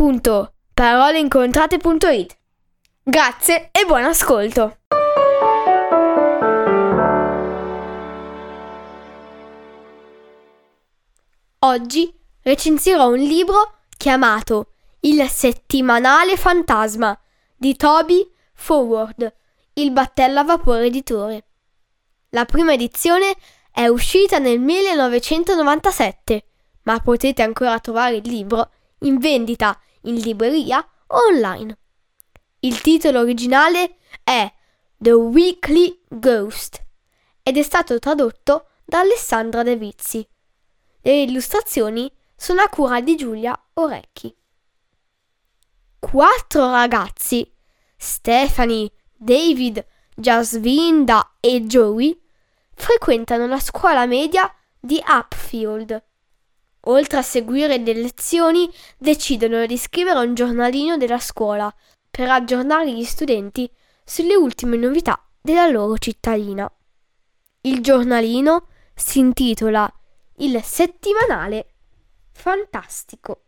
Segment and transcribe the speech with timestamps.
[0.00, 2.36] www.paroleincontrate.it.
[3.02, 4.78] Grazie e buon ascolto!
[11.58, 14.68] Oggi recensirò un libro chiamato
[15.00, 17.14] Il settimanale fantasma
[17.54, 19.30] di Toby Forward,
[19.74, 21.44] il battello a vapore editore.
[22.30, 23.36] La prima edizione
[23.70, 26.44] è uscita nel 1997,
[26.84, 28.70] ma potete ancora trovare il libro
[29.00, 31.76] in vendita in libreria o online.
[32.60, 34.52] Il titolo originale è
[34.96, 36.84] The Weekly Ghost
[37.42, 40.26] ed è stato tradotto da Alessandra De Vizzi.
[41.02, 44.34] Le illustrazioni sono a cura di Giulia Orecchi.
[45.98, 47.50] Quattro ragazzi,
[47.96, 52.18] Stephanie, David, Jasvinda e Joey,
[52.74, 56.02] frequentano la scuola media di Upfield.
[56.84, 61.72] Oltre a seguire le lezioni, decidono di scrivere un giornalino della scuola
[62.10, 63.70] per aggiornare gli studenti
[64.04, 66.70] sulle ultime novità della loro cittadina.
[67.62, 69.92] Il giornalino si intitola
[70.36, 71.74] Il settimanale
[72.32, 73.42] fantastico.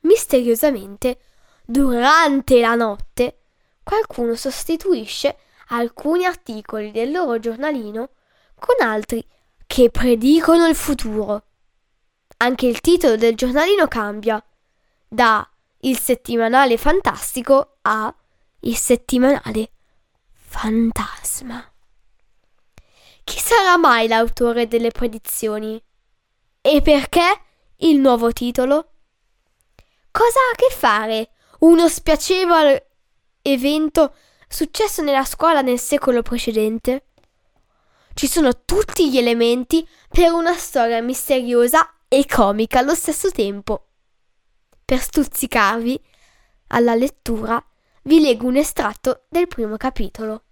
[0.00, 1.18] Misteriosamente,
[1.64, 3.40] durante la notte,
[3.82, 5.36] qualcuno sostituisce
[5.68, 8.10] alcuni articoli del loro giornalino
[8.58, 9.26] con altri
[9.66, 11.46] che predicono il futuro.
[12.44, 14.42] Anche il titolo del giornalino cambia
[15.08, 18.14] da Il settimanale fantastico a
[18.60, 19.70] Il settimanale
[20.30, 21.72] fantasma.
[23.24, 25.82] Chi sarà mai l'autore delle predizioni?
[26.60, 27.40] E perché
[27.76, 28.90] il nuovo titolo?
[30.10, 32.90] Cosa ha a che fare uno spiacevole
[33.40, 34.14] evento
[34.46, 37.06] successo nella scuola nel secolo precedente?
[38.12, 43.88] Ci sono tutti gli elementi per una storia misteriosa e comica allo stesso tempo.
[44.84, 46.00] Per stuzzicarvi
[46.68, 47.60] alla lettura
[48.02, 50.44] vi leggo un estratto del primo capitolo.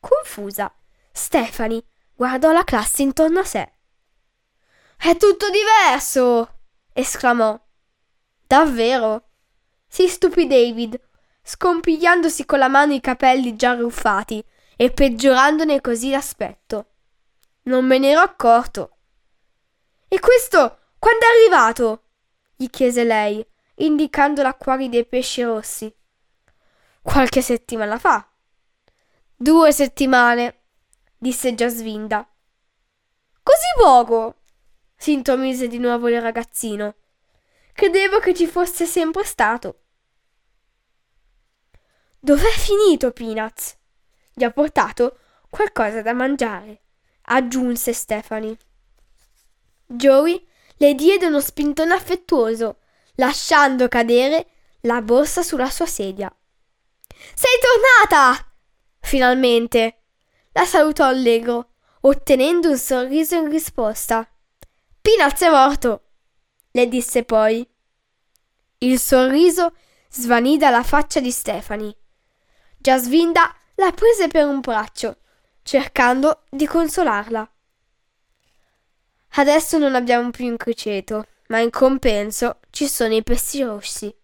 [0.00, 0.74] Confusa,
[1.12, 1.84] Stephanie
[2.14, 3.72] guardò la classe intorno a sé.
[4.96, 6.60] È tutto diverso!
[6.94, 7.60] esclamò.
[8.46, 9.28] Davvero?
[9.86, 10.98] Si stupì David,
[11.42, 14.42] scompigliandosi con la mano i capelli già arruffati
[14.76, 16.91] e peggiorandone così l'aspetto.
[17.62, 18.96] Non me ne ero accorto.
[20.08, 22.04] E questo quando è arrivato?
[22.56, 23.44] gli chiese lei,
[23.76, 25.92] indicando l'acquario dei pesci rossi.
[27.00, 28.28] Qualche settimana fa.
[29.34, 30.62] Due settimane,
[31.18, 32.28] disse Giasvinda.
[33.42, 34.42] Così poco?
[34.96, 36.94] si intromise di nuovo il ragazzino.
[37.72, 39.80] Credevo che ci fosse sempre stato.
[42.20, 43.76] Dov'è finito Peanuts?
[44.32, 45.18] Gli ha portato
[45.50, 46.82] qualcosa da mangiare,
[47.22, 48.56] aggiunse Stephanie.
[49.86, 50.46] Joey
[50.76, 52.78] le diede uno spintone affettuoso,
[53.16, 54.46] lasciando cadere
[54.82, 56.34] la borsa sulla sua sedia.
[57.34, 58.54] Sei tornata!
[59.00, 59.98] Finalmente!
[60.52, 64.28] La salutò allegro, ottenendo un sorriso in risposta.
[65.00, 66.02] Peanuts è morto,
[66.72, 67.66] le disse poi.
[68.78, 69.74] Il sorriso
[70.10, 71.96] svanì dalla faccia di Stephanie.
[72.78, 75.18] Jasvinda la prese per un braccio,
[75.62, 77.50] cercando di consolarla.
[79.34, 84.14] Adesso non abbiamo più un criceto, ma in compenso ci sono i pesci rossi.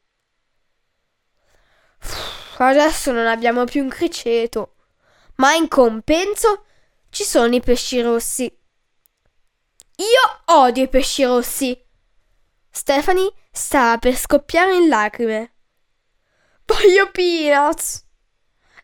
[2.58, 4.74] Adesso non abbiamo più un criceto,
[5.36, 6.64] ma in compenso
[7.10, 8.44] ci sono i pesci rossi.
[9.96, 11.80] Io odio i pesci rossi.
[12.70, 15.54] Stephanie stava per scoppiare in lacrime.
[16.64, 18.04] Voglio Peanuts.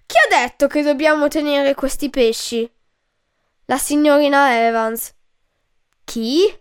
[0.07, 2.71] Chi ha detto che dobbiamo tenere questi pesci?
[3.67, 5.15] La signorina Evans.
[6.05, 6.55] Chi?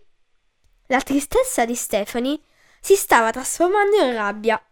[0.86, 2.40] La tristezza di Stephanie
[2.80, 4.62] si stava trasformando in rabbia.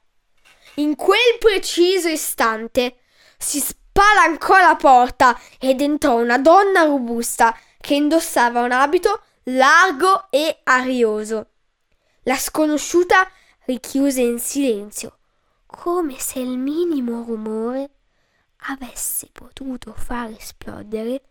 [0.77, 3.01] In quel preciso istante
[3.37, 10.61] si spalancò la porta ed entrò una donna robusta che indossava un abito largo e
[10.63, 11.49] arioso.
[12.23, 13.31] La sconosciuta
[13.67, 15.19] richiuse in silenzio,
[15.67, 17.91] come se il minimo rumore
[18.67, 21.23] avesse potuto far esplodere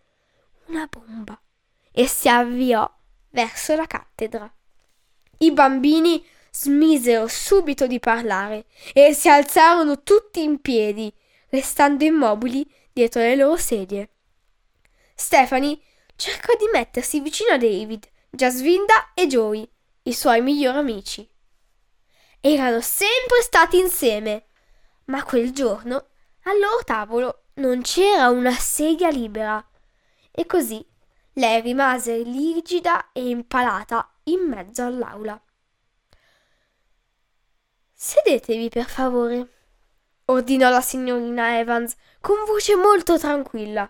[0.67, 1.39] una bomba,
[1.91, 2.89] e si avviò
[3.29, 4.51] verso la cattedra.
[5.39, 11.13] I bambini smisero subito di parlare e si alzarono tutti in piedi,
[11.49, 14.09] restando immobili dietro le loro sedie.
[15.15, 15.79] Stephanie
[16.15, 19.67] cercò di mettersi vicino a David, Jasvinda e Joey,
[20.03, 21.27] i suoi migliori amici.
[22.39, 24.45] Erano sempre stati insieme,
[25.05, 26.10] ma quel giorno
[26.43, 29.63] al loro tavolo non c'era una sedia libera
[30.31, 30.85] e così
[31.33, 35.41] lei rimase rigida e impalata in mezzo all'aula.
[37.93, 39.47] Sedetevi per favore,
[40.25, 43.89] ordinò la signorina Evans con voce molto tranquilla.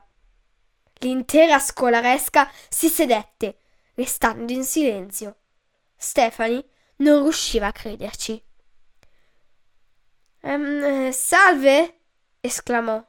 [1.00, 3.58] L'intera scolaresca si sedette,
[3.96, 5.38] restando in silenzio.
[5.96, 6.64] Stephanie
[6.98, 8.44] non riusciva a crederci.
[10.42, 12.01] Ehm, salve?
[12.42, 13.02] Esclamò.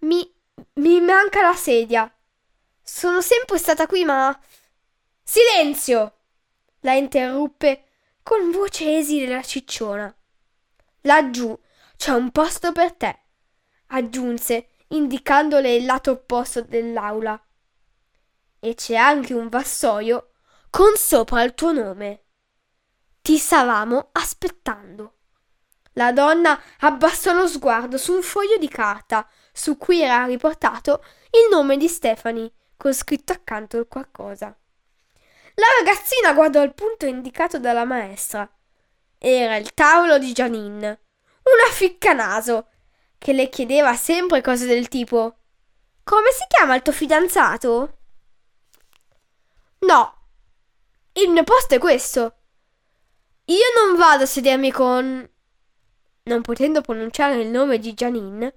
[0.00, 0.34] Mi,
[0.74, 2.12] mi manca la sedia.
[2.82, 4.36] Sono sempre stata qui, ma.
[5.22, 6.16] Silenzio!
[6.82, 7.84] la interruppe
[8.22, 10.14] con voce esile la cicciona.
[11.02, 11.58] Laggiù
[11.96, 13.18] c'è un posto per te,
[13.88, 17.40] aggiunse, indicandole il lato opposto dell'aula.
[18.60, 20.32] E c'è anche un vassoio
[20.70, 22.24] con sopra il tuo nome.
[23.20, 25.18] Ti stavamo aspettando.
[25.94, 31.48] La donna abbassò lo sguardo su un foglio di carta su cui era riportato il
[31.50, 34.56] nome di Stephanie con scritto accanto qualcosa.
[35.54, 38.50] La ragazzina guardò il punto indicato dalla maestra.
[39.18, 41.00] Era il tavolo di Janine,
[41.42, 42.68] una ficcanaso,
[43.18, 45.36] che le chiedeva sempre cose del tipo
[46.02, 47.98] Come si chiama il tuo fidanzato?
[49.80, 50.22] No,
[51.12, 52.36] il mio posto è questo.
[53.46, 55.28] Io non vado a sedermi con.
[56.24, 58.54] Non potendo pronunciare il nome di Janine,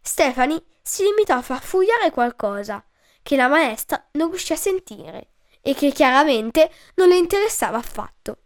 [0.00, 2.84] Stephanie si limitò a farfugliare qualcosa
[3.22, 5.30] che la maestra non riuscì a sentire
[5.60, 8.38] e che chiaramente non le interessava affatto.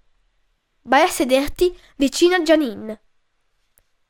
[0.83, 3.03] Vai a sederti vicino a Janine.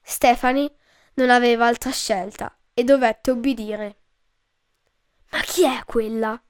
[0.02, 0.72] Stephanie
[1.14, 3.98] non aveva altra scelta e dovette obbedire.
[5.30, 6.40] Ma chi è quella?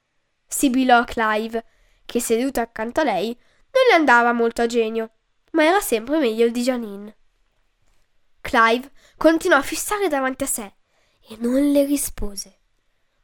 [0.46, 1.64] sibilò Clive,
[2.06, 5.10] che seduto accanto a lei non le andava molto a genio,
[5.52, 7.16] ma era sempre meglio di Janine.
[8.40, 10.74] Clive continuò a fissare davanti a sé
[11.28, 12.58] e non le rispose.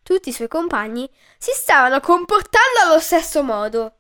[0.03, 3.97] Tutti i suoi compagni si stavano comportando allo stesso modo.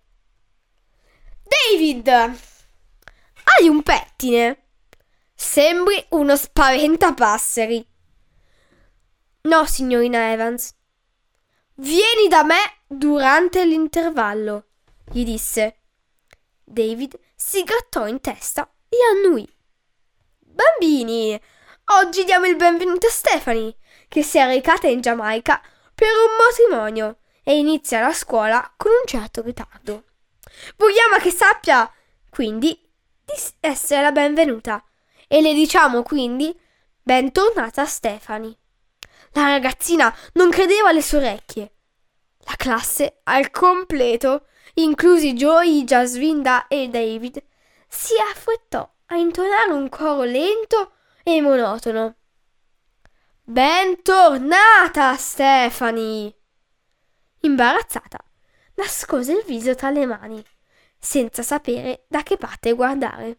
[1.43, 2.09] David!
[2.09, 4.65] Hai un pettine?
[5.35, 7.89] Sembri uno spaventapasseri.
[9.43, 10.75] No, signorina Evans.
[11.75, 14.67] Vieni da me durante l'intervallo,
[15.11, 15.81] gli disse.
[16.65, 19.56] David si grattò in testa e annui.
[20.57, 21.39] Bambini,
[22.01, 23.77] oggi diamo il benvenuto a Stephanie,
[24.09, 25.61] che si è recata in Giamaica
[25.95, 30.05] per un matrimonio e inizia la scuola con un certo ritardo.
[30.79, 31.93] Vogliamo che sappia,
[32.31, 32.69] quindi,
[33.23, 34.83] di essere la benvenuta
[35.29, 36.59] e le diciamo quindi
[37.03, 38.57] bentornata Stephanie.
[39.33, 41.73] La ragazzina non credeva alle sue orecchie.
[42.47, 47.45] La classe al completo, inclusi Joey, Jasvinda e David,
[47.87, 50.93] si affrettò a intonare un coro lento
[51.23, 52.17] e monotono.
[53.43, 56.35] Bentornata, Stephanie!
[57.41, 58.19] Imbarazzata,
[58.75, 60.45] nascose il viso tra le mani,
[60.99, 63.39] senza sapere da che parte guardare.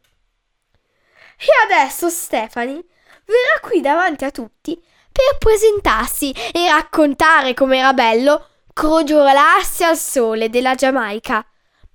[1.38, 2.86] E adesso Stephanie
[3.26, 10.76] verrà qui davanti a tutti per presentarsi e raccontare com'era bello crogiolarsi al sole della
[10.76, 11.46] Giamaica,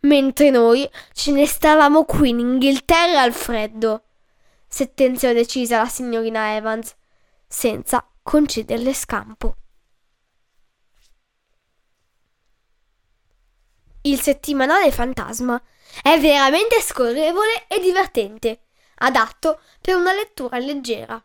[0.02, 4.04] mentre noi ce ne stavamo qui in Inghilterra al freddo,
[4.66, 6.94] sentenziò decisa la signorina Evans,
[7.46, 9.56] senza concederle scampo.
[14.04, 15.62] Il settimanale Fantasma
[16.02, 18.62] è veramente scorrevole e divertente
[18.96, 21.22] adatto per una lettura leggera.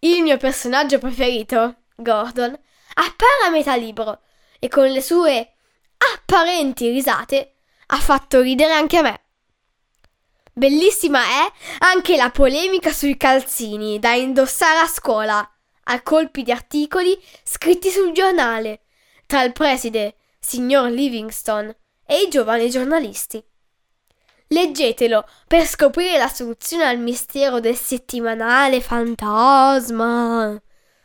[0.00, 2.58] Il mio personaggio preferito, Gordon,
[2.94, 4.22] appare a metà libro
[4.58, 5.53] e con le sue
[6.14, 7.54] apparenti risate
[7.86, 9.20] ha fatto ridere anche a me.
[10.52, 15.48] Bellissima è anche la polemica sui calzini da indossare a scuola,
[15.84, 18.82] a colpi di articoli scritti sul giornale,
[19.26, 23.42] tra il preside, signor Livingstone, e i giovani giornalisti.
[24.48, 30.60] Leggetelo per scoprire la soluzione al mistero del settimanale fantasma.